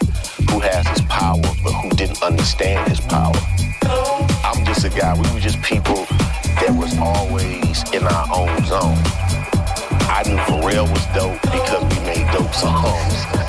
[0.00, 0.06] guy
[0.50, 3.34] who has his power, but who didn't understand his power.
[4.44, 6.06] I'm just a guy, we were just people
[6.60, 8.98] that was always in our own zone.
[10.08, 13.45] I knew Pharrell was dope because we made dope songs.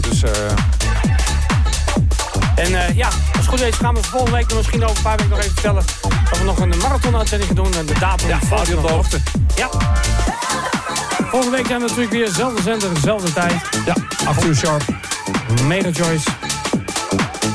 [0.00, 0.30] Dus, uh...
[2.54, 5.16] En uh, ja, als het goed is gaan we volgende week misschien over een paar
[5.16, 5.84] weken nog even vertellen...
[6.30, 7.74] dat we nog een marathon-uitzending gaan doen.
[7.74, 9.20] En de datum ja, volgt op de hoogte.
[9.56, 9.68] Ja.
[11.30, 13.54] Volgende week zijn we natuurlijk weer dezelfde zender, dezelfde tijd.
[13.86, 13.94] Ja,
[14.26, 14.99] 8 uur sharp.
[15.66, 16.28] Mega Choice.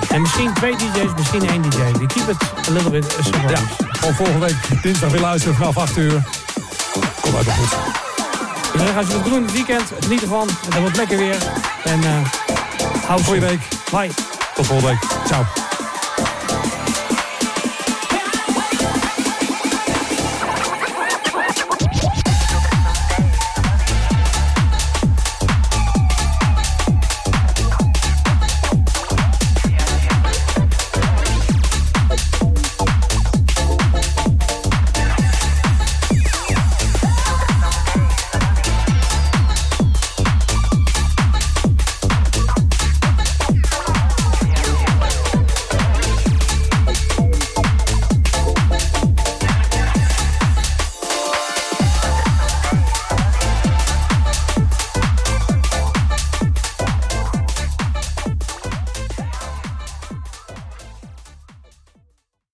[0.09, 1.77] En misschien twee DJ's, misschien één DJ.
[1.77, 3.47] We keep it a little bit surprise.
[3.49, 6.23] Ja, gewoon volgende week dinsdag weer luisteren vanaf 8 uur.
[7.21, 7.69] Kom uit de goed.
[8.71, 9.83] Dus dan gaan ze het doen in het weekend.
[9.99, 10.47] Geniet ervan.
[10.65, 11.35] Het wordt lekker weer.
[11.83, 12.09] En uh,
[13.07, 13.61] hou Goeie week.
[13.91, 14.09] Bye.
[14.55, 15.27] Tot volgende week.
[15.27, 15.64] Ciao.